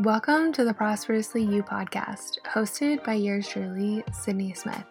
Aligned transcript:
Welcome 0.00 0.52
to 0.54 0.64
the 0.64 0.74
Prosperously 0.74 1.44
You 1.44 1.62
podcast, 1.62 2.40
hosted 2.52 3.04
by 3.04 3.14
yours 3.14 3.46
truly, 3.46 4.02
Sydney 4.12 4.52
Smith. 4.52 4.82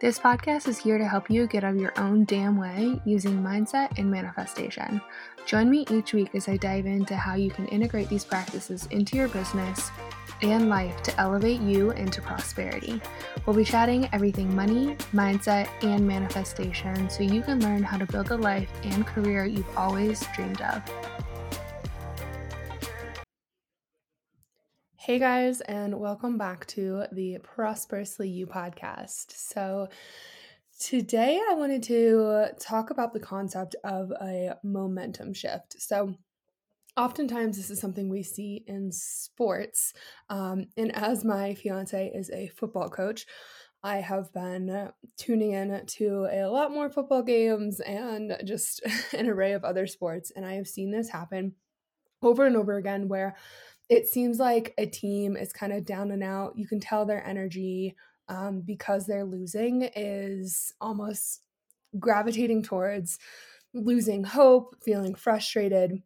This 0.00 0.18
podcast 0.18 0.66
is 0.66 0.78
here 0.78 0.96
to 0.96 1.06
help 1.06 1.28
you 1.28 1.46
get 1.46 1.62
out 1.62 1.74
of 1.74 1.80
your 1.80 1.92
own 1.98 2.24
damn 2.24 2.56
way 2.56 2.98
using 3.04 3.42
mindset 3.42 3.98
and 3.98 4.10
manifestation. 4.10 5.02
Join 5.44 5.68
me 5.68 5.84
each 5.90 6.14
week 6.14 6.34
as 6.34 6.48
I 6.48 6.56
dive 6.56 6.86
into 6.86 7.14
how 7.14 7.34
you 7.34 7.50
can 7.50 7.68
integrate 7.68 8.08
these 8.08 8.24
practices 8.24 8.86
into 8.86 9.14
your 9.18 9.28
business 9.28 9.90
and 10.40 10.70
life 10.70 11.02
to 11.02 11.20
elevate 11.20 11.60
you 11.60 11.90
into 11.90 12.22
prosperity. 12.22 13.02
We'll 13.44 13.56
be 13.56 13.64
chatting 13.64 14.08
everything 14.14 14.56
money, 14.56 14.96
mindset, 15.12 15.68
and 15.82 16.08
manifestation 16.08 17.10
so 17.10 17.22
you 17.22 17.42
can 17.42 17.60
learn 17.60 17.82
how 17.82 17.98
to 17.98 18.06
build 18.06 18.28
the 18.28 18.38
life 18.38 18.70
and 18.84 19.06
career 19.06 19.44
you've 19.44 19.76
always 19.76 20.26
dreamed 20.34 20.62
of. 20.62 20.82
Hey 25.06 25.20
guys, 25.20 25.60
and 25.60 26.00
welcome 26.00 26.36
back 26.36 26.66
to 26.66 27.04
the 27.12 27.38
Prosperously 27.38 28.28
You 28.28 28.48
podcast. 28.48 29.30
So, 29.30 29.86
today 30.80 31.40
I 31.48 31.54
wanted 31.54 31.84
to 31.84 32.46
talk 32.58 32.90
about 32.90 33.12
the 33.12 33.20
concept 33.20 33.76
of 33.84 34.10
a 34.20 34.56
momentum 34.64 35.32
shift. 35.32 35.80
So, 35.80 36.16
oftentimes 36.96 37.56
this 37.56 37.70
is 37.70 37.80
something 37.80 38.08
we 38.08 38.24
see 38.24 38.64
in 38.66 38.90
sports. 38.90 39.92
Um, 40.28 40.64
and 40.76 40.92
as 40.96 41.24
my 41.24 41.54
fiance 41.54 42.10
is 42.12 42.28
a 42.30 42.48
football 42.48 42.90
coach, 42.90 43.26
I 43.84 43.98
have 43.98 44.32
been 44.32 44.90
tuning 45.16 45.52
in 45.52 45.86
to 45.86 46.26
a 46.32 46.50
lot 46.50 46.72
more 46.72 46.90
football 46.90 47.22
games 47.22 47.78
and 47.78 48.36
just 48.44 48.82
an 49.16 49.28
array 49.28 49.52
of 49.52 49.62
other 49.62 49.86
sports. 49.86 50.32
And 50.34 50.44
I 50.44 50.54
have 50.54 50.66
seen 50.66 50.90
this 50.90 51.10
happen 51.10 51.54
over 52.22 52.44
and 52.44 52.56
over 52.56 52.74
again 52.76 53.06
where 53.06 53.36
it 53.88 54.08
seems 54.08 54.38
like 54.38 54.74
a 54.78 54.86
team 54.86 55.36
is 55.36 55.52
kind 55.52 55.72
of 55.72 55.84
down 55.84 56.10
and 56.10 56.22
out. 56.22 56.54
You 56.56 56.66
can 56.66 56.80
tell 56.80 57.04
their 57.04 57.24
energy 57.26 57.94
um, 58.28 58.62
because 58.62 59.06
they're 59.06 59.24
losing 59.24 59.88
is 59.94 60.72
almost 60.80 61.42
gravitating 61.98 62.62
towards 62.62 63.18
losing 63.72 64.24
hope, 64.24 64.74
feeling 64.84 65.14
frustrated. 65.14 66.02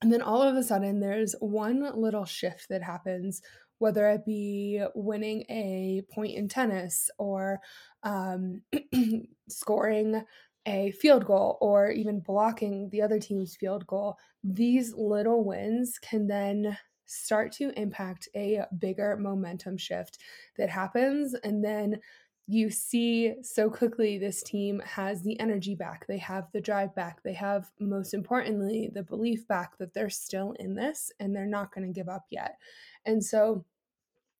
And 0.00 0.12
then 0.12 0.22
all 0.22 0.42
of 0.42 0.56
a 0.56 0.62
sudden, 0.62 1.00
there's 1.00 1.34
one 1.40 1.88
little 1.94 2.24
shift 2.24 2.68
that 2.70 2.82
happens, 2.82 3.42
whether 3.78 4.08
it 4.10 4.24
be 4.24 4.82
winning 4.94 5.44
a 5.48 6.02
point 6.12 6.34
in 6.34 6.48
tennis 6.48 7.10
or 7.18 7.60
um, 8.02 8.62
scoring 9.48 10.24
a 10.66 10.92
field 10.92 11.24
goal 11.24 11.58
or 11.60 11.90
even 11.90 12.20
blocking 12.20 12.88
the 12.90 13.02
other 13.02 13.18
team's 13.18 13.56
field 13.56 13.86
goal. 13.86 14.16
These 14.42 14.94
little 14.94 15.44
wins 15.44 15.98
can 16.00 16.26
then 16.26 16.78
start 17.06 17.52
to 17.52 17.70
impact 17.78 18.28
a 18.34 18.64
bigger 18.78 19.16
momentum 19.16 19.76
shift 19.76 20.18
that 20.56 20.70
happens. 20.70 21.34
And 21.34 21.64
then 21.64 22.00
you 22.46 22.70
see 22.70 23.34
so 23.42 23.70
quickly 23.70 24.18
this 24.18 24.42
team 24.42 24.80
has 24.84 25.22
the 25.22 25.38
energy 25.38 25.74
back, 25.74 26.06
they 26.06 26.18
have 26.18 26.50
the 26.52 26.60
drive 26.60 26.94
back, 26.94 27.22
they 27.22 27.34
have, 27.34 27.70
most 27.78 28.14
importantly, 28.14 28.90
the 28.92 29.02
belief 29.02 29.46
back 29.46 29.78
that 29.78 29.94
they're 29.94 30.10
still 30.10 30.52
in 30.58 30.74
this 30.74 31.12
and 31.20 31.34
they're 31.34 31.46
not 31.46 31.72
going 31.72 31.86
to 31.86 31.92
give 31.98 32.08
up 32.08 32.26
yet. 32.30 32.56
And 33.06 33.24
so, 33.24 33.64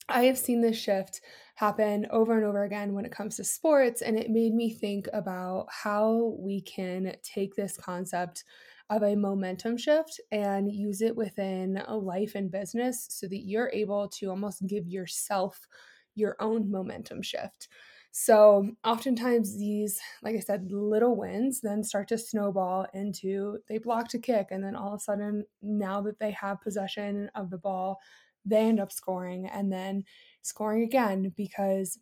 I 0.08 0.24
have 0.24 0.38
seen 0.38 0.60
this 0.60 0.76
shift 0.76 1.20
happen 1.54 2.06
over 2.10 2.36
and 2.36 2.44
over 2.44 2.64
again 2.64 2.92
when 2.92 3.04
it 3.04 3.12
comes 3.12 3.36
to 3.36 3.44
sports, 3.44 4.02
and 4.02 4.18
it 4.18 4.30
made 4.30 4.52
me 4.52 4.70
think 4.70 5.08
about 5.12 5.66
how 5.70 6.34
we 6.38 6.60
can 6.60 7.14
take 7.22 7.54
this 7.54 7.76
concept 7.76 8.44
of 8.90 9.02
a 9.02 9.16
momentum 9.16 9.76
shift 9.76 10.20
and 10.30 10.70
use 10.70 11.00
it 11.02 11.16
within 11.16 11.82
a 11.86 11.96
life 11.96 12.34
and 12.34 12.50
business 12.50 13.06
so 13.10 13.26
that 13.28 13.44
you're 13.44 13.70
able 13.72 14.08
to 14.08 14.26
almost 14.26 14.66
give 14.66 14.86
yourself 14.86 15.66
your 16.14 16.36
own 16.40 16.70
momentum 16.70 17.22
shift. 17.22 17.68
So, 18.14 18.72
oftentimes, 18.84 19.58
these, 19.58 19.98
like 20.22 20.36
I 20.36 20.40
said, 20.40 20.70
little 20.70 21.16
wins 21.16 21.62
then 21.62 21.82
start 21.82 22.08
to 22.08 22.18
snowball 22.18 22.86
into 22.92 23.60
they 23.68 23.78
blocked 23.78 24.12
a 24.12 24.18
kick, 24.18 24.48
and 24.50 24.62
then 24.62 24.76
all 24.76 24.92
of 24.92 25.00
a 25.00 25.02
sudden, 25.02 25.44
now 25.62 26.02
that 26.02 26.18
they 26.18 26.30
have 26.32 26.60
possession 26.60 27.30
of 27.34 27.48
the 27.48 27.56
ball, 27.56 28.00
they 28.44 28.58
end 28.58 28.80
up 28.80 28.92
scoring 28.92 29.46
and 29.46 29.72
then 29.72 30.04
scoring 30.42 30.82
again 30.82 31.32
because 31.34 31.98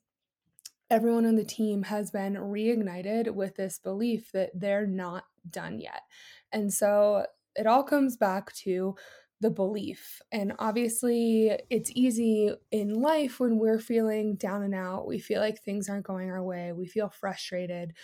everyone 0.91 1.25
on 1.25 1.37
the 1.37 1.45
team 1.45 1.85
has 1.85 2.11
been 2.11 2.35
reignited 2.35 3.31
with 3.33 3.55
this 3.55 3.79
belief 3.79 4.33
that 4.33 4.51
they're 4.55 4.87
not 4.87 5.25
done 5.49 5.79
yet. 5.79 6.03
And 6.53 6.72
so 6.72 7.27
it 7.56 7.66
all 7.66 7.83
comes 7.83 8.16
back 8.16 8.53
to 8.55 8.94
the 9.41 9.50
belief. 9.50 10.21
And 10.31 10.53
obviously, 10.59 11.59
it's 11.71 11.91
easy 11.94 12.50
in 12.71 13.00
life 13.00 13.41
when 13.41 13.59
we're 13.59 13.78
feeling 13.78 14.37
down 14.37 14.62
and 14.62 14.75
out. 14.75 15.06
We 15.06 15.19
feel 15.19 15.41
like 15.41 15.62
things 15.62 15.89
aren't 15.89 16.05
going 16.05 16.31
our 16.31 16.43
way. 16.43 16.72
We 16.72 16.87
feel 16.87 17.09
frustrated 17.09 17.94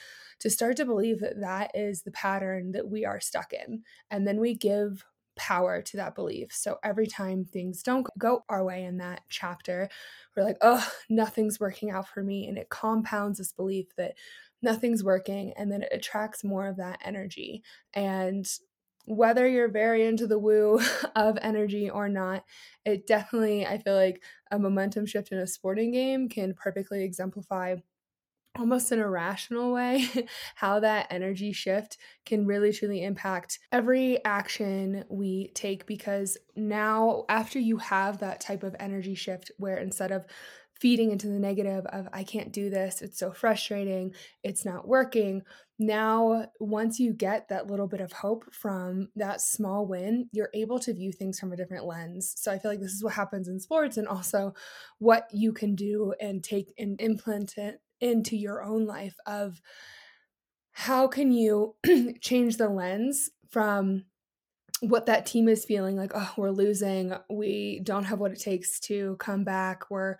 to 0.40 0.50
start 0.50 0.76
to 0.78 0.86
believe 0.86 1.20
that 1.20 1.40
that 1.40 1.72
is 1.74 2.02
the 2.02 2.10
pattern 2.12 2.72
that 2.72 2.88
we 2.88 3.04
are 3.04 3.20
stuck 3.20 3.52
in. 3.52 3.82
And 4.10 4.26
then 4.26 4.40
we 4.40 4.54
give 4.54 5.04
power 5.36 5.82
to 5.82 5.96
that 5.98 6.14
belief. 6.14 6.52
So 6.52 6.78
every 6.82 7.06
time 7.06 7.44
things 7.44 7.82
don't 7.82 8.06
go 8.18 8.44
our 8.48 8.64
way 8.64 8.84
in 8.84 8.98
that 8.98 9.22
chapter, 9.28 9.88
we're 10.36 10.44
like, 10.44 10.58
oh, 10.62 10.86
nothing's 11.08 11.60
working 11.60 11.90
out 11.90 12.08
for 12.08 12.22
me. 12.22 12.48
And 12.48 12.58
it 12.58 12.68
compounds 12.68 13.38
this 13.38 13.52
belief 13.52 13.94
that 13.96 14.14
nothing's 14.62 15.04
working 15.04 15.52
and 15.56 15.70
then 15.70 15.82
it 15.82 15.88
attracts 15.92 16.42
more 16.42 16.66
of 16.66 16.76
that 16.76 16.98
energy 17.04 17.62
and 17.94 18.46
whether 19.04 19.46
you're 19.46 19.70
very 19.70 20.04
into 20.04 20.26
the 20.26 20.38
woo 20.38 20.80
of 21.14 21.38
energy 21.40 21.88
or 21.88 22.08
not 22.08 22.42
it 22.84 23.06
definitely 23.06 23.66
i 23.66 23.78
feel 23.78 23.94
like 23.94 24.22
a 24.50 24.58
momentum 24.58 25.06
shift 25.06 25.30
in 25.30 25.38
a 25.38 25.46
sporting 25.46 25.92
game 25.92 26.28
can 26.28 26.54
perfectly 26.54 27.04
exemplify 27.04 27.76
almost 28.58 28.92
an 28.92 28.98
irrational 28.98 29.72
way 29.72 30.08
how 30.54 30.80
that 30.80 31.06
energy 31.10 31.52
shift 31.52 31.96
can 32.24 32.46
really 32.46 32.72
truly 32.72 33.02
impact 33.02 33.58
every 33.72 34.24
action 34.24 35.04
we 35.08 35.50
take 35.54 35.86
because 35.86 36.36
now 36.54 37.24
after 37.28 37.58
you 37.58 37.76
have 37.78 38.18
that 38.18 38.40
type 38.40 38.62
of 38.62 38.76
energy 38.80 39.14
shift 39.14 39.50
where 39.58 39.78
instead 39.78 40.10
of 40.10 40.26
feeding 40.80 41.10
into 41.10 41.26
the 41.28 41.38
negative 41.38 41.86
of 41.86 42.08
I 42.12 42.22
can't 42.22 42.52
do 42.52 42.68
this, 42.68 43.00
it's 43.00 43.18
so 43.18 43.32
frustrating, 43.32 44.12
it's 44.42 44.64
not 44.64 44.86
working. 44.86 45.42
Now, 45.78 46.46
once 46.60 46.98
you 46.98 47.12
get 47.12 47.48
that 47.48 47.66
little 47.66 47.86
bit 47.86 48.00
of 48.00 48.12
hope 48.12 48.44
from 48.52 49.08
that 49.16 49.40
small 49.40 49.86
win, 49.86 50.28
you're 50.32 50.50
able 50.54 50.78
to 50.80 50.94
view 50.94 51.12
things 51.12 51.38
from 51.38 51.52
a 51.52 51.56
different 51.56 51.84
lens. 51.84 52.34
So 52.36 52.50
I 52.52 52.58
feel 52.58 52.70
like 52.70 52.80
this 52.80 52.92
is 52.92 53.04
what 53.04 53.14
happens 53.14 53.48
in 53.48 53.60
sports 53.60 53.96
and 53.96 54.08
also 54.08 54.54
what 54.98 55.28
you 55.32 55.52
can 55.52 55.74
do 55.74 56.14
and 56.20 56.42
take 56.42 56.72
and 56.78 57.00
implement 57.00 57.56
it 57.56 57.80
into 58.00 58.36
your 58.36 58.62
own 58.62 58.86
life 58.86 59.16
of 59.26 59.60
how 60.72 61.06
can 61.06 61.32
you 61.32 61.74
change 62.20 62.56
the 62.56 62.68
lens 62.68 63.30
from 63.50 64.04
what 64.80 65.06
that 65.06 65.24
team 65.24 65.48
is 65.48 65.64
feeling 65.64 65.96
like 65.96 66.12
oh 66.14 66.32
we're 66.36 66.50
losing. 66.50 67.14
We 67.30 67.80
don't 67.82 68.04
have 68.04 68.20
what 68.20 68.32
it 68.32 68.40
takes 68.40 68.78
to 68.80 69.16
come 69.18 69.42
back. 69.44 69.90
We're 69.90 70.16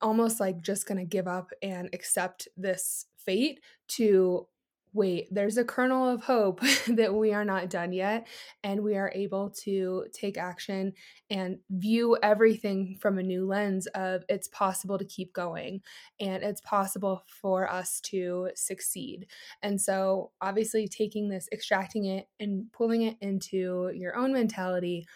almost 0.00 0.40
like 0.40 0.62
just 0.62 0.86
going 0.86 0.98
to 0.98 1.04
give 1.04 1.28
up 1.28 1.52
and 1.62 1.88
accept 1.92 2.48
this 2.56 3.06
fate 3.24 3.60
to 3.88 4.46
wait, 4.92 5.28
there's 5.30 5.58
a 5.58 5.64
kernel 5.64 6.08
of 6.08 6.22
hope 6.22 6.60
that 6.88 7.14
we 7.14 7.32
are 7.32 7.44
not 7.44 7.70
done 7.70 7.92
yet, 7.92 8.26
and 8.62 8.82
we 8.82 8.96
are 8.96 9.12
able 9.14 9.50
to 9.50 10.06
take 10.12 10.38
action 10.38 10.92
and 11.30 11.58
view 11.70 12.16
everything 12.22 12.96
from 13.00 13.18
a 13.18 13.22
new 13.22 13.46
lens 13.46 13.86
of 13.88 14.24
it's 14.28 14.48
possible 14.48 14.98
to 14.98 15.04
keep 15.04 15.32
going 15.32 15.80
and 16.20 16.42
it's 16.42 16.60
possible 16.60 17.24
for 17.28 17.70
us 17.70 18.00
to 18.00 18.50
succeed. 18.54 19.26
And 19.62 19.80
so, 19.80 20.32
obviously, 20.40 20.88
taking 20.88 21.28
this, 21.28 21.48
extracting 21.52 22.06
it, 22.06 22.28
and 22.40 22.72
pulling 22.72 23.02
it 23.02 23.16
into 23.20 23.90
your 23.94 24.16
own 24.16 24.32
mentality. 24.32 25.06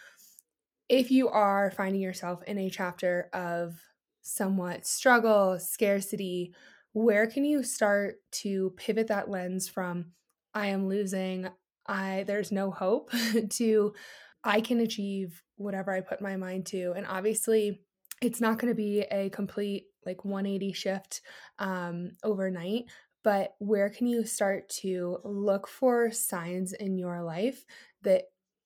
If 0.89 1.11
you 1.11 1.29
are 1.29 1.71
finding 1.71 2.01
yourself 2.01 2.43
in 2.43 2.57
a 2.57 2.69
chapter 2.69 3.29
of 3.33 3.79
somewhat 4.21 4.85
struggle, 4.85 5.59
scarcity, 5.59 6.53
where 6.93 7.27
can 7.27 7.43
you 7.43 7.63
start 7.63 8.15
to 8.31 8.71
pivot 8.77 9.07
that 9.07 9.29
lens 9.29 9.67
from 9.67 10.05
I 10.53 10.67
am 10.67 10.87
losing, 10.87 11.49
I 11.87 12.23
there's 12.27 12.51
no 12.51 12.71
hope 12.71 13.11
to 13.49 13.93
I 14.43 14.61
can 14.61 14.79
achieve 14.79 15.41
whatever 15.55 15.91
I 15.91 16.01
put 16.01 16.21
my 16.21 16.35
mind 16.35 16.65
to. 16.67 16.93
And 16.95 17.05
obviously, 17.07 17.81
it's 18.21 18.41
not 18.41 18.59
going 18.59 18.71
to 18.71 18.75
be 18.75 19.01
a 19.01 19.29
complete 19.29 19.85
like 20.05 20.25
180 20.25 20.73
shift 20.73 21.21
um, 21.59 22.11
overnight, 22.23 22.85
but 23.23 23.55
where 23.59 23.89
can 23.89 24.05
you 24.07 24.25
start 24.25 24.69
to 24.69 25.17
look 25.23 25.67
for 25.67 26.11
signs 26.11 26.73
in 26.73 26.97
your 26.97 27.23
life 27.23 27.65
that 28.03 28.23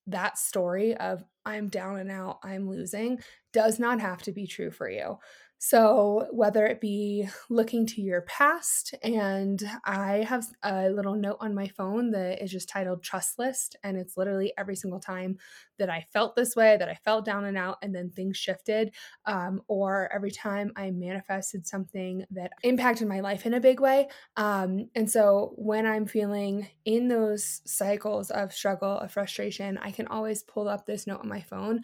that 0.08 0.38
story 0.38 0.96
of 0.96 1.22
I'm 1.44 1.68
down 1.68 1.98
and 1.98 2.10
out, 2.10 2.38
I'm 2.42 2.68
losing, 2.68 3.20
does 3.52 3.78
not 3.78 4.00
have 4.00 4.22
to 4.22 4.32
be 4.32 4.46
true 4.46 4.70
for 4.70 4.90
you. 4.90 5.18
So, 5.60 6.28
whether 6.30 6.66
it 6.66 6.80
be 6.80 7.28
looking 7.50 7.84
to 7.86 8.00
your 8.00 8.22
past, 8.22 8.94
and 9.02 9.60
I 9.84 10.18
have 10.18 10.46
a 10.62 10.88
little 10.88 11.16
note 11.16 11.38
on 11.40 11.52
my 11.52 11.66
phone 11.66 12.12
that 12.12 12.40
is 12.40 12.52
just 12.52 12.68
titled 12.68 13.02
Trust 13.02 13.40
List, 13.40 13.74
and 13.82 13.96
it's 13.96 14.16
literally 14.16 14.52
every 14.56 14.76
single 14.76 15.00
time 15.00 15.36
that 15.78 15.90
I 15.90 16.06
felt 16.12 16.36
this 16.36 16.54
way, 16.54 16.76
that 16.76 16.88
I 16.88 16.94
felt 16.94 17.24
down 17.24 17.44
and 17.44 17.58
out, 17.58 17.78
and 17.82 17.92
then 17.92 18.10
things 18.10 18.36
shifted, 18.36 18.94
um, 19.26 19.60
or 19.66 20.08
every 20.14 20.30
time 20.30 20.70
I 20.76 20.92
manifested 20.92 21.66
something 21.66 22.24
that 22.30 22.52
impacted 22.62 23.08
my 23.08 23.18
life 23.18 23.44
in 23.44 23.54
a 23.54 23.60
big 23.60 23.80
way. 23.80 24.08
Um, 24.36 24.88
and 24.94 25.10
so, 25.10 25.54
when 25.56 25.86
I'm 25.86 26.06
feeling 26.06 26.68
in 26.84 27.08
those 27.08 27.62
cycles 27.66 28.30
of 28.30 28.52
struggle, 28.52 28.98
of 29.00 29.10
frustration, 29.10 29.76
I 29.78 29.90
can 29.90 30.06
always 30.06 30.44
pull 30.44 30.68
up 30.68 30.86
this 30.86 31.04
note 31.08 31.20
on 31.20 31.28
my 31.28 31.40
phone 31.40 31.80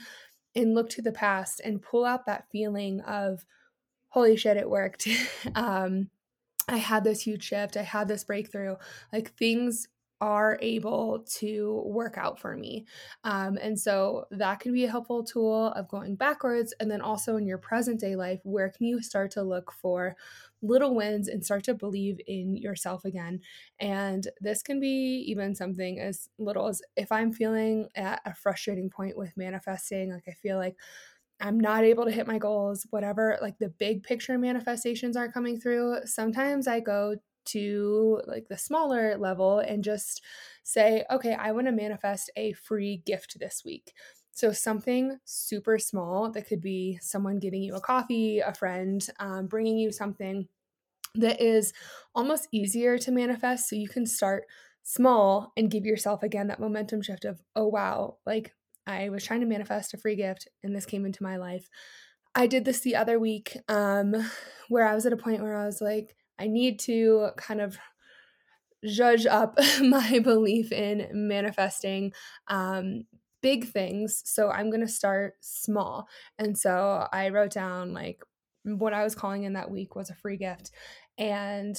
and 0.55 0.75
look 0.75 0.91
to 0.91 1.03
the 1.03 1.13
past 1.13 1.61
and 1.65 1.83
pull 1.83 2.05
out 2.05 2.27
that 2.27 2.47
feeling 2.53 3.01
of, 3.01 3.45
holy 4.15 4.37
shit, 4.37 4.57
it 4.57 4.71
worked. 4.71 5.09
um, 5.57 6.09
I 6.69 6.77
had 6.77 7.03
this 7.03 7.23
huge 7.23 7.43
shift. 7.43 7.77
I 7.77 7.83
had 7.83 8.07
this 8.07 8.23
breakthrough. 8.23 8.77
Like 9.13 9.35
things 9.35 9.89
are 10.21 10.57
able 10.63 11.27
to 11.29 11.83
work 11.85 12.17
out 12.17 12.39
for 12.39 12.57
me. 12.57 12.87
Um, 13.25 13.59
and 13.61 13.79
so 13.79 14.27
that 14.31 14.61
can 14.61 14.73
be 14.73 14.85
a 14.85 14.91
helpful 14.91 15.25
tool 15.25 15.73
of 15.73 15.89
going 15.89 16.15
backwards. 16.15 16.73
And 16.79 16.89
then 16.89 17.01
also 17.01 17.37
in 17.37 17.45
your 17.45 17.59
present 17.59 17.99
day 17.99 18.15
life, 18.15 18.39
where 18.45 18.71
can 18.71 18.87
you 18.87 19.03
start 19.03 19.33
to 19.33 19.43
look 19.43 19.73
for 19.73 20.15
little 20.63 20.95
wins 20.95 21.27
and 21.27 21.45
start 21.45 21.65
to 21.65 21.75
believe 21.75 22.21
in 22.29 22.57
yourself 22.57 23.05
again? 23.05 23.41
And 23.81 24.29
this 24.41 24.63
can 24.63 24.79
be 24.79 25.25
even 25.27 25.57
something 25.57 25.99
as 25.99 26.29
little 26.39 26.69
as 26.69 26.81
if 26.97 27.11
I'm 27.11 27.33
feeling 27.33 27.89
at 27.97 28.23
a 28.25 28.33
frustrating 28.33 28.91
point 28.91 29.19
with 29.19 29.37
manifesting, 29.37 30.13
like 30.13 30.29
I 30.29 30.33
feel 30.33 30.57
like 30.57 30.77
I'm 31.41 31.59
not 31.59 31.85
able 31.85 32.05
to 32.05 32.11
hit 32.11 32.27
my 32.27 32.39
goals, 32.39 32.87
whatever, 32.91 33.39
like 33.43 33.59
the 33.59 33.69
big 33.69 34.03
picture 34.03 34.39
manifestations 34.39 35.17
are 35.17 35.31
coming 35.31 35.61
through, 35.61 35.99
sometimes 36.07 36.67
I 36.69 36.81
go 36.81 37.17
to 37.47 38.23
like 38.27 38.49
the 38.49 38.57
smaller 38.57 39.17
level 39.19 39.59
and 39.59 39.85
just 39.85 40.23
say, 40.63 41.05
okay, 41.11 41.35
I 41.35 41.53
want 41.53 41.67
to 41.67 41.73
manifest 41.73 42.31
a 42.37 42.53
free 42.55 43.03
gift 43.05 43.39
this 43.39 43.63
week. 43.65 43.93
So, 44.33 44.51
something 44.53 45.19
super 45.25 45.79
small 45.79 46.31
that 46.33 46.49
could 46.49 46.61
be 46.61 46.99
someone 47.01 47.39
getting 47.39 47.63
you 47.63 47.75
a 47.75 47.81
coffee, 47.81 48.41
a 48.41 48.53
friend 48.55 49.07
um, 49.21 49.47
bringing 49.47 49.79
you 49.79 49.93
something 49.93 50.49
that 51.15 51.41
is 51.41 51.73
almost 52.15 52.49
easier 52.53 52.99
to 52.99 53.13
manifest. 53.13 53.69
So, 53.69 53.77
you 53.77 53.89
can 53.89 54.07
start 54.07 54.45
small 54.83 55.53
and 55.57 55.71
give 55.71 55.87
yourself 55.87 56.23
again 56.23 56.49
that 56.49 56.61
momentum 56.61 57.03
shift 57.03 57.25
of, 57.25 57.43
oh, 57.57 57.69
wow, 57.69 58.19
like 58.27 58.53
I 58.87 59.09
was 59.09 59.25
trying 59.25 59.41
to 59.41 59.47
manifest 59.47 59.95
a 59.95 59.99
free 59.99 60.17
gift 60.17 60.49
and 60.63 60.75
this 60.75 60.87
came 60.87 61.07
into 61.07 61.23
my 61.23 61.37
life. 61.37 61.69
I 62.35 62.47
did 62.47 62.65
this 62.65 62.81
the 62.81 62.97
other 62.97 63.19
week 63.19 63.57
um, 63.69 64.15
where 64.69 64.87
I 64.87 64.95
was 64.95 65.07
at 65.07 65.13
a 65.13 65.17
point 65.17 65.43
where 65.43 65.57
I 65.57 65.67
was 65.67 65.81
like, 65.81 66.17
I 66.39 66.49
need 66.49 66.81
to 66.81 67.29
kind 67.37 67.61
of 67.61 67.79
judge 68.85 69.27
up 69.27 69.59
my 69.81 70.19
belief 70.19 70.73
in 70.73 71.09
manifesting 71.13 72.13
um, 72.49 73.05
big 73.41 73.69
things. 73.69 74.23
So 74.25 74.51
I'm 74.51 74.71
going 74.71 74.81
to 74.81 74.89
start 74.89 75.35
small. 75.41 76.09
And 76.39 76.57
so 76.57 77.07
I 77.13 77.29
wrote 77.29 77.53
down 77.53 77.93
like 77.93 78.23
what 78.65 78.95
I 78.95 79.05
was 79.05 79.15
calling 79.15 79.45
in 79.45 79.53
that 79.53 79.71
week 79.71 79.95
was 79.95 80.11
a 80.11 80.15
free 80.15 80.37
gift. 80.37 80.71
And 81.19 81.77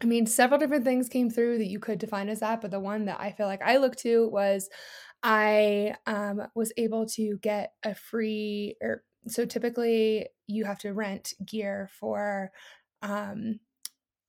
I 0.00 0.06
mean, 0.06 0.26
several 0.26 0.60
different 0.60 0.84
things 0.84 1.08
came 1.08 1.28
through 1.28 1.58
that 1.58 1.66
you 1.66 1.80
could 1.80 1.98
define 1.98 2.28
as 2.28 2.40
that, 2.40 2.60
but 2.60 2.70
the 2.70 2.78
one 2.78 3.06
that 3.06 3.18
I 3.18 3.32
feel 3.32 3.46
like 3.46 3.62
I 3.62 3.78
looked 3.78 3.98
to 4.00 4.28
was 4.28 4.68
I 5.22 5.94
um, 6.06 6.42
was 6.54 6.72
able 6.76 7.06
to 7.06 7.38
get 7.38 7.72
a 7.84 7.94
free, 7.94 8.76
or 8.80 8.88
er, 8.90 9.04
so 9.26 9.44
typically 9.44 10.28
you 10.46 10.64
have 10.64 10.78
to 10.78 10.92
rent 10.92 11.34
gear 11.44 11.88
for 11.98 12.50
um, 13.02 13.60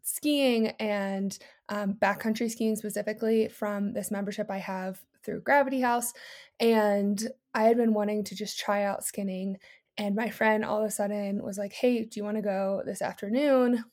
skiing 0.01 0.68
and 0.80 1.38
um, 1.69 1.94
backcountry 1.94 2.50
skiing 2.50 2.75
specifically 2.75 3.47
from 3.47 3.94
this 3.94 4.12
membership 4.12 4.50
I 4.50 4.57
have 4.57 5.00
through 5.24 5.41
Gravity 5.41 5.81
Haus. 5.81 6.13
And 6.59 7.21
I 7.53 7.63
had 7.63 7.77
been 7.77 7.94
wanting 7.94 8.24
to 8.25 8.35
just 8.35 8.59
try 8.59 8.83
out 8.83 9.06
skinning. 9.06 9.57
And 9.97 10.15
my 10.15 10.30
friend 10.30 10.65
all 10.65 10.80
of 10.80 10.85
a 10.85 10.92
sudden 10.92 11.44
was 11.44 11.57
like, 11.57 11.74
Hey, 11.74 12.03
do 12.06 12.19
you 12.19 12.24
want 12.24 12.38
to 12.38 12.44
go 12.44 12.81
this 12.85 13.01
afternoon? 13.01 13.83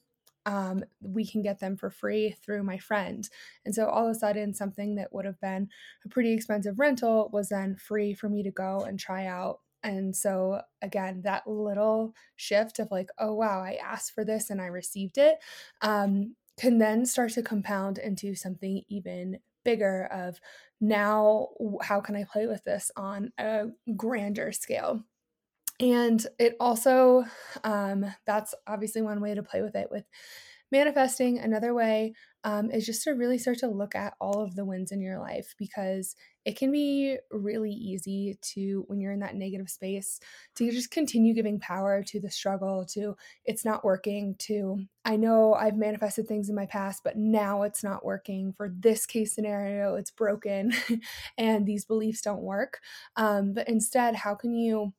Um, 0.46 0.84
we 1.00 1.26
can 1.26 1.42
get 1.42 1.58
them 1.58 1.76
for 1.76 1.90
free 1.90 2.36
through 2.42 2.62
my 2.62 2.78
friend. 2.78 3.28
And 3.64 3.74
so 3.74 3.88
all 3.88 4.06
of 4.08 4.12
a 4.12 4.18
sudden, 4.18 4.54
something 4.54 4.94
that 4.94 5.12
would 5.12 5.26
have 5.26 5.40
been 5.40 5.68
a 6.04 6.08
pretty 6.08 6.32
expensive 6.32 6.78
rental 6.78 7.28
was 7.32 7.50
then 7.50 7.76
free 7.76 8.14
for 8.14 8.28
me 8.28 8.42
to 8.44 8.50
go 8.50 8.80
and 8.80 8.98
try 8.98 9.26
out. 9.26 9.60
And 9.82 10.16
so, 10.16 10.62
again, 10.82 11.22
that 11.22 11.46
little 11.46 12.14
shift 12.36 12.78
of 12.78 12.90
like, 12.90 13.10
oh, 13.18 13.34
wow, 13.34 13.60
I 13.60 13.78
asked 13.84 14.12
for 14.12 14.24
this 14.24 14.50
and 14.50 14.60
I 14.60 14.66
received 14.66 15.18
it 15.18 15.36
um, 15.82 16.34
can 16.58 16.78
then 16.78 17.04
start 17.04 17.32
to 17.32 17.42
compound 17.42 17.98
into 17.98 18.34
something 18.34 18.82
even 18.88 19.38
bigger 19.64 20.06
of 20.06 20.40
now, 20.80 21.48
how 21.82 22.00
can 22.00 22.16
I 22.16 22.24
play 22.24 22.46
with 22.46 22.64
this 22.64 22.90
on 22.96 23.32
a 23.38 23.66
grander 23.96 24.52
scale? 24.52 25.04
And 25.80 26.26
it 26.38 26.56
also, 26.58 27.24
um, 27.64 28.06
that's 28.26 28.54
obviously 28.66 29.02
one 29.02 29.20
way 29.20 29.34
to 29.34 29.42
play 29.42 29.62
with 29.62 29.74
it 29.74 29.88
with 29.90 30.04
manifesting. 30.72 31.38
Another 31.38 31.74
way 31.74 32.14
um, 32.44 32.70
is 32.70 32.86
just 32.86 33.02
to 33.04 33.10
really 33.10 33.38
start 33.38 33.58
to 33.58 33.68
look 33.68 33.94
at 33.94 34.14
all 34.20 34.40
of 34.40 34.54
the 34.56 34.64
wins 34.64 34.90
in 34.92 35.00
your 35.00 35.18
life 35.18 35.54
because 35.58 36.14
it 36.44 36.56
can 36.56 36.70
be 36.72 37.18
really 37.30 37.72
easy 37.72 38.38
to, 38.40 38.84
when 38.86 39.00
you're 39.00 39.12
in 39.12 39.20
that 39.20 39.34
negative 39.34 39.68
space, 39.68 40.20
to 40.54 40.70
just 40.70 40.90
continue 40.90 41.34
giving 41.34 41.58
power 41.60 42.02
to 42.04 42.20
the 42.20 42.30
struggle, 42.30 42.84
to 42.86 43.16
it's 43.44 43.64
not 43.64 43.84
working, 43.84 44.34
to 44.38 44.78
I 45.04 45.16
know 45.16 45.54
I've 45.54 45.76
manifested 45.76 46.26
things 46.26 46.48
in 46.48 46.54
my 46.54 46.66
past, 46.66 47.02
but 47.04 47.16
now 47.16 47.62
it's 47.62 47.84
not 47.84 48.04
working. 48.04 48.52
For 48.52 48.72
this 48.74 49.06
case 49.06 49.34
scenario, 49.34 49.94
it's 49.96 50.10
broken 50.10 50.72
and 51.38 51.66
these 51.66 51.84
beliefs 51.84 52.22
don't 52.22 52.42
work. 52.42 52.80
Um, 53.16 53.52
but 53.54 53.68
instead, 53.68 54.16
how 54.16 54.34
can 54.34 54.54
you? 54.54 54.92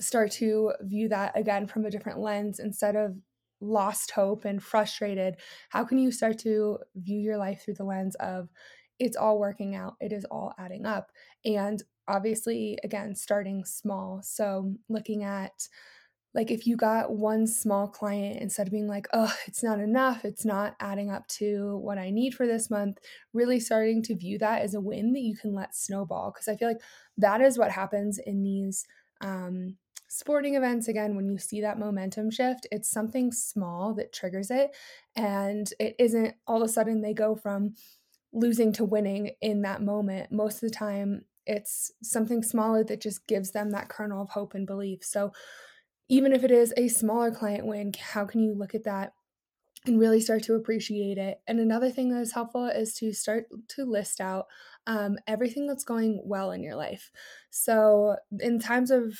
Start 0.00 0.30
to 0.32 0.72
view 0.82 1.08
that 1.08 1.36
again 1.38 1.66
from 1.66 1.84
a 1.84 1.90
different 1.90 2.18
lens 2.18 2.58
instead 2.58 2.96
of 2.96 3.16
lost 3.60 4.10
hope 4.10 4.44
and 4.44 4.62
frustrated 4.62 5.36
how 5.70 5.84
can 5.84 5.96
you 5.96 6.10
start 6.10 6.38
to 6.38 6.76
view 6.96 7.18
your 7.18 7.38
life 7.38 7.62
through 7.64 7.74
the 7.74 7.84
lens 7.84 8.14
of 8.16 8.48
it's 8.98 9.16
all 9.16 9.38
working 9.38 9.74
out. 9.74 9.96
It 10.00 10.12
is 10.12 10.24
all 10.26 10.54
adding 10.58 10.86
up. 10.86 11.10
And 11.44 11.82
obviously 12.06 12.78
again 12.84 13.14
starting 13.14 13.64
small. 13.64 14.20
So 14.22 14.74
looking 14.88 15.24
at 15.24 15.68
like 16.34 16.50
if 16.50 16.66
you 16.66 16.76
got 16.76 17.12
one 17.12 17.46
small 17.46 17.86
client 17.86 18.40
instead 18.40 18.66
of 18.66 18.72
being 18.72 18.88
like 18.88 19.06
oh 19.12 19.32
it's 19.46 19.62
not 19.62 19.80
enough. 19.80 20.24
It's 20.24 20.44
not 20.44 20.76
adding 20.80 21.10
up 21.10 21.26
to 21.28 21.78
what 21.78 21.98
i 21.98 22.10
need 22.10 22.34
for 22.34 22.46
this 22.46 22.70
month 22.70 22.98
really 23.32 23.60
starting 23.60 24.02
to 24.04 24.16
view 24.16 24.38
that 24.38 24.62
as 24.62 24.74
a 24.74 24.80
win 24.80 25.12
that 25.12 25.20
you 25.22 25.36
can 25.36 25.54
let 25.54 25.74
snowball. 25.74 26.30
Because 26.30 26.48
i 26.48 26.56
feel 26.56 26.68
like 26.68 26.82
that 27.16 27.40
is 27.40 27.58
what 27.58 27.70
happens 27.70 28.18
in 28.18 28.42
these 28.42 28.86
um, 29.20 29.76
sporting 30.08 30.54
events 30.54 30.88
again 30.88 31.16
when 31.16 31.28
you 31.28 31.38
see 31.38 31.60
that 31.60 31.78
momentum 31.78 32.30
shift 32.30 32.66
it's 32.70 32.88
something 32.88 33.32
small 33.32 33.94
that 33.94 34.12
triggers 34.12 34.50
it 34.50 34.70
and 35.16 35.72
it 35.80 35.96
isn't 35.98 36.34
all 36.46 36.62
of 36.62 36.68
a 36.68 36.72
sudden 36.72 37.00
they 37.00 37.12
go 37.12 37.34
from 37.34 37.74
losing 38.32 38.72
to 38.72 38.84
winning 38.84 39.30
in 39.40 39.62
that 39.62 39.82
moment 39.82 40.30
most 40.30 40.62
of 40.62 40.68
the 40.68 40.74
time 40.74 41.24
it's 41.46 41.90
something 42.02 42.42
smaller 42.42 42.84
that 42.84 43.00
just 43.00 43.26
gives 43.26 43.50
them 43.50 43.70
that 43.70 43.88
kernel 43.88 44.22
of 44.22 44.30
hope 44.30 44.54
and 44.54 44.66
belief 44.66 45.02
so 45.02 45.32
even 46.08 46.32
if 46.32 46.44
it 46.44 46.50
is 46.50 46.72
a 46.76 46.86
smaller 46.86 47.30
client 47.30 47.66
win 47.66 47.92
how 47.98 48.24
can 48.24 48.40
you 48.40 48.54
look 48.54 48.74
at 48.74 48.84
that 48.84 49.14
and 49.86 50.00
really 50.00 50.20
start 50.20 50.42
to 50.44 50.54
appreciate 50.54 51.18
it. 51.18 51.40
And 51.46 51.60
another 51.60 51.90
thing 51.90 52.10
that 52.10 52.20
is 52.20 52.32
helpful 52.32 52.66
is 52.66 52.94
to 52.94 53.12
start 53.12 53.46
to 53.68 53.84
list 53.84 54.20
out 54.20 54.46
um, 54.86 55.18
everything 55.26 55.66
that's 55.66 55.84
going 55.84 56.20
well 56.24 56.50
in 56.52 56.62
your 56.62 56.76
life. 56.76 57.10
So, 57.50 58.16
in 58.40 58.58
times 58.58 58.90
of 58.90 59.18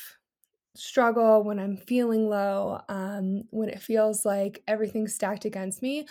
struggle, 0.75 1.43
when 1.43 1.59
I'm 1.59 1.77
feeling 1.77 2.29
low, 2.29 2.81
um, 2.89 3.43
when 3.51 3.69
it 3.69 3.81
feels 3.81 4.25
like 4.25 4.63
everything's 4.67 5.15
stacked 5.15 5.45
against 5.45 5.81
me, 5.81 6.07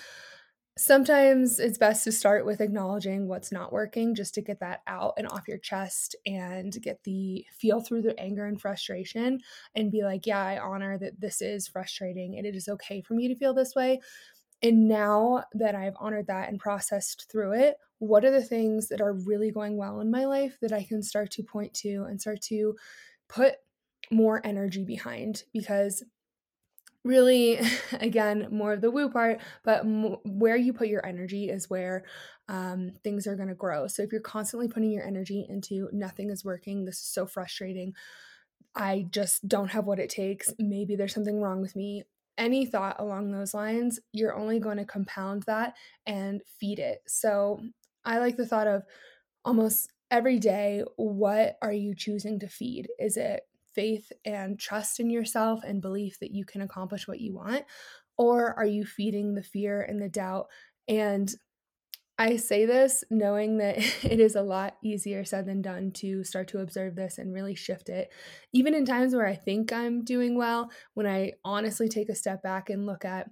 sometimes 0.76 1.60
it's 1.60 1.78
best 1.78 2.02
to 2.02 2.10
start 2.10 2.44
with 2.44 2.60
acknowledging 2.60 3.28
what's 3.28 3.52
not 3.52 3.72
working 3.72 4.14
just 4.14 4.34
to 4.34 4.42
get 4.42 4.58
that 4.58 4.80
out 4.88 5.14
and 5.16 5.28
off 5.28 5.46
your 5.46 5.58
chest 5.58 6.16
and 6.26 6.82
get 6.82 7.02
the 7.04 7.46
feel 7.52 7.80
through 7.80 8.02
the 8.02 8.18
anger 8.18 8.44
and 8.46 8.60
frustration 8.60 9.40
and 9.76 9.92
be 9.92 10.02
like, 10.02 10.26
yeah, 10.26 10.42
I 10.42 10.58
honor 10.58 10.98
that 10.98 11.20
this 11.20 11.40
is 11.40 11.68
frustrating 11.68 12.36
and 12.36 12.46
it 12.46 12.56
is 12.56 12.68
okay 12.68 13.00
for 13.02 13.14
me 13.14 13.28
to 13.28 13.36
feel 13.36 13.54
this 13.54 13.74
way. 13.76 14.00
And 14.62 14.88
now 14.88 15.44
that 15.52 15.74
I've 15.74 15.96
honored 15.98 16.26
that 16.28 16.48
and 16.48 16.58
processed 16.58 17.30
through 17.30 17.52
it, 17.54 17.76
what 18.06 18.24
are 18.24 18.30
the 18.30 18.42
things 18.42 18.88
that 18.88 19.00
are 19.00 19.12
really 19.12 19.50
going 19.50 19.76
well 19.76 20.00
in 20.00 20.10
my 20.10 20.24
life 20.26 20.58
that 20.60 20.72
I 20.72 20.84
can 20.84 21.02
start 21.02 21.30
to 21.32 21.42
point 21.42 21.74
to 21.74 22.04
and 22.08 22.20
start 22.20 22.40
to 22.42 22.76
put 23.28 23.56
more 24.10 24.40
energy 24.44 24.84
behind? 24.84 25.44
Because 25.52 26.02
really 27.04 27.60
again 28.00 28.48
more 28.50 28.72
of 28.72 28.80
the 28.80 28.90
woo 28.90 29.10
part 29.10 29.38
but 29.62 29.80
m- 29.80 30.16
where 30.24 30.56
you 30.56 30.72
put 30.72 30.88
your 30.88 31.04
energy 31.04 31.50
is 31.50 31.68
where 31.68 32.04
um, 32.48 32.92
things 33.02 33.26
are 33.26 33.36
going 33.36 33.48
to 33.48 33.54
grow. 33.54 33.86
So 33.86 34.02
if 34.02 34.10
you're 34.10 34.22
constantly 34.22 34.68
putting 34.68 34.90
your 34.90 35.06
energy 35.06 35.44
into 35.48 35.88
nothing 35.92 36.30
is 36.30 36.44
working 36.44 36.84
this 36.84 36.96
is 36.96 37.06
so 37.06 37.26
frustrating 37.26 37.92
i 38.74 39.06
just 39.10 39.46
don't 39.46 39.70
have 39.70 39.84
what 39.84 39.98
it 39.98 40.08
takes 40.08 40.52
maybe 40.58 40.96
there's 40.96 41.12
something 41.12 41.40
wrong 41.40 41.60
with 41.60 41.76
me 41.76 42.04
any 42.38 42.66
thought 42.66 42.96
along 42.98 43.30
those 43.30 43.54
lines 43.54 44.00
you're 44.12 44.34
only 44.34 44.58
going 44.58 44.78
to 44.78 44.84
compound 44.84 45.44
that 45.46 45.74
and 46.06 46.42
feed 46.58 46.78
it. 46.78 47.02
So 47.06 47.60
i 48.04 48.18
like 48.18 48.36
the 48.36 48.46
thought 48.46 48.66
of 48.66 48.82
almost 49.44 49.90
every 50.10 50.38
day 50.38 50.82
what 50.96 51.56
are 51.62 51.72
you 51.72 51.94
choosing 51.94 52.38
to 52.38 52.48
feed 52.48 52.88
is 52.98 53.16
it 53.16 53.42
faith 53.74 54.12
and 54.24 54.58
trust 54.58 55.00
in 55.00 55.10
yourself 55.10 55.62
and 55.64 55.82
belief 55.82 56.18
that 56.20 56.32
you 56.32 56.44
can 56.44 56.62
accomplish 56.62 57.06
what 57.06 57.20
you 57.20 57.34
want? 57.34 57.64
Or 58.16 58.54
are 58.54 58.66
you 58.66 58.84
feeding 58.84 59.34
the 59.34 59.42
fear 59.42 59.82
and 59.82 60.00
the 60.00 60.08
doubt? 60.08 60.46
And 60.88 61.32
I 62.16 62.36
say 62.36 62.64
this 62.64 63.02
knowing 63.10 63.58
that 63.58 63.78
it 64.04 64.20
is 64.20 64.36
a 64.36 64.42
lot 64.42 64.76
easier 64.82 65.24
said 65.24 65.46
than 65.46 65.62
done 65.62 65.90
to 65.96 66.22
start 66.24 66.48
to 66.48 66.60
observe 66.60 66.94
this 66.94 67.18
and 67.18 67.34
really 67.34 67.54
shift 67.54 67.88
it. 67.88 68.12
Even 68.52 68.74
in 68.74 68.84
times 68.84 69.14
where 69.14 69.26
I 69.26 69.34
think 69.34 69.72
I'm 69.72 70.04
doing 70.04 70.36
well, 70.36 70.70
when 70.94 71.06
I 71.06 71.32
honestly 71.44 71.88
take 71.88 72.08
a 72.08 72.14
step 72.14 72.42
back 72.42 72.70
and 72.70 72.86
look 72.86 73.04
at 73.04 73.28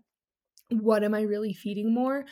what 0.70 1.04
am 1.04 1.14
I 1.14 1.22
really 1.22 1.52
feeding 1.52 1.94
more, 1.94 2.24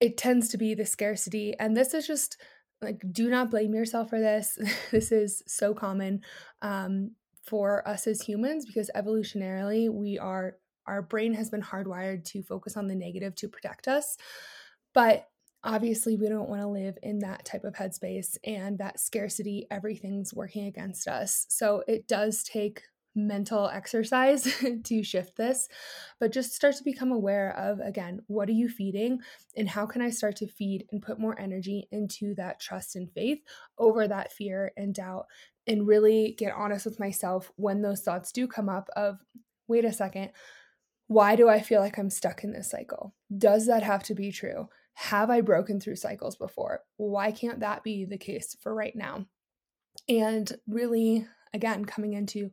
it 0.00 0.16
tends 0.16 0.48
to 0.48 0.58
be 0.58 0.74
the 0.74 0.86
scarcity. 0.86 1.54
And 1.58 1.76
this 1.76 1.94
is 1.94 2.06
just 2.06 2.36
like 2.82 3.02
do 3.12 3.28
not 3.28 3.50
blame 3.50 3.74
yourself 3.74 4.10
for 4.10 4.18
this 4.18 4.58
this 4.90 5.12
is 5.12 5.42
so 5.46 5.74
common 5.74 6.22
um, 6.62 7.12
for 7.42 7.86
us 7.86 8.06
as 8.06 8.22
humans 8.22 8.66
because 8.66 8.90
evolutionarily 8.94 9.90
we 9.90 10.18
are 10.18 10.56
our 10.86 11.02
brain 11.02 11.34
has 11.34 11.50
been 11.50 11.62
hardwired 11.62 12.24
to 12.24 12.42
focus 12.42 12.76
on 12.76 12.86
the 12.86 12.94
negative 12.94 13.34
to 13.34 13.48
protect 13.48 13.88
us 13.88 14.16
but 14.94 15.28
obviously 15.62 16.16
we 16.16 16.28
don't 16.28 16.48
want 16.48 16.62
to 16.62 16.68
live 16.68 16.96
in 17.02 17.18
that 17.18 17.44
type 17.44 17.64
of 17.64 17.74
headspace 17.74 18.38
and 18.44 18.78
that 18.78 18.98
scarcity 18.98 19.66
everything's 19.70 20.32
working 20.32 20.66
against 20.66 21.06
us 21.06 21.46
so 21.48 21.82
it 21.86 22.08
does 22.08 22.42
take 22.42 22.82
mental 23.14 23.68
exercise 23.68 24.48
to 24.84 25.02
shift 25.02 25.36
this, 25.36 25.68
but 26.18 26.32
just 26.32 26.54
start 26.54 26.76
to 26.76 26.84
become 26.84 27.12
aware 27.12 27.56
of 27.56 27.80
again, 27.80 28.20
what 28.26 28.48
are 28.48 28.52
you 28.52 28.68
feeding 28.68 29.20
and 29.56 29.68
how 29.68 29.86
can 29.86 30.02
I 30.02 30.10
start 30.10 30.36
to 30.36 30.46
feed 30.46 30.86
and 30.92 31.02
put 31.02 31.18
more 31.18 31.38
energy 31.38 31.88
into 31.90 32.34
that 32.36 32.60
trust 32.60 32.96
and 32.96 33.10
faith 33.12 33.40
over 33.78 34.06
that 34.06 34.32
fear 34.32 34.72
and 34.76 34.94
doubt 34.94 35.26
and 35.66 35.86
really 35.86 36.34
get 36.38 36.54
honest 36.54 36.84
with 36.84 37.00
myself 37.00 37.52
when 37.56 37.82
those 37.82 38.00
thoughts 38.00 38.32
do 38.32 38.46
come 38.46 38.68
up 38.68 38.88
of 38.96 39.24
wait 39.68 39.84
a 39.84 39.92
second, 39.92 40.30
why 41.06 41.36
do 41.36 41.48
I 41.48 41.60
feel 41.60 41.80
like 41.80 41.98
I'm 41.98 42.10
stuck 42.10 42.44
in 42.44 42.52
this 42.52 42.70
cycle? 42.70 43.14
Does 43.36 43.66
that 43.66 43.82
have 43.82 44.02
to 44.04 44.14
be 44.14 44.30
true? 44.30 44.68
Have 44.94 45.30
I 45.30 45.40
broken 45.40 45.80
through 45.80 45.96
cycles 45.96 46.36
before? 46.36 46.82
Why 46.96 47.32
can't 47.32 47.60
that 47.60 47.82
be 47.82 48.04
the 48.04 48.18
case 48.18 48.56
for 48.60 48.74
right 48.74 48.94
now? 48.94 49.26
And 50.08 50.52
really, 50.68 51.26
again, 51.52 51.84
coming 51.84 52.12
into 52.12 52.50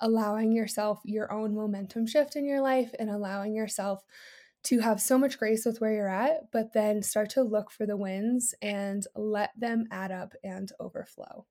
allowing 0.00 0.52
yourself 0.52 1.00
your 1.04 1.32
own 1.32 1.54
momentum 1.54 2.06
shift 2.06 2.36
in 2.36 2.44
your 2.44 2.60
life 2.60 2.94
and 2.98 3.10
allowing 3.10 3.54
yourself 3.54 4.04
to 4.64 4.80
have 4.80 5.00
so 5.00 5.18
much 5.18 5.38
grace 5.38 5.64
with 5.64 5.80
where 5.80 5.92
you're 5.92 6.08
at, 6.08 6.50
but 6.52 6.72
then 6.72 7.02
start 7.02 7.30
to 7.30 7.42
look 7.42 7.70
for 7.70 7.86
the 7.86 7.96
wins 7.96 8.54
and 8.60 9.06
let 9.14 9.50
them 9.58 9.86
add 9.90 10.10
up 10.10 10.34
and 10.42 10.70
overflow. 10.80 11.46